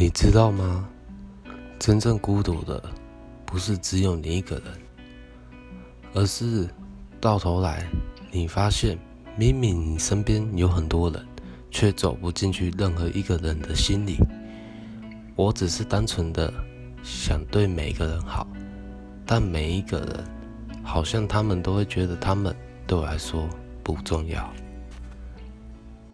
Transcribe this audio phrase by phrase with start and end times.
[0.00, 0.88] 你知道吗？
[1.78, 2.82] 真正孤独的
[3.44, 4.64] 不是只有你一个人
[6.14, 6.66] 而是
[7.20, 7.86] 到头来
[8.32, 8.98] 你发现
[9.36, 11.22] 明明你身边有很多人
[11.70, 14.16] 却走不进去任何一个人的心里。
[15.36, 16.50] 我只是单纯的
[17.02, 18.46] 想对每个人好
[19.26, 20.24] 但每一个人
[20.82, 22.56] 好像他们都会觉得他们
[22.86, 23.46] 对我来说
[23.82, 24.50] 不重要。